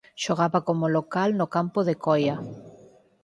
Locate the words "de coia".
1.87-2.35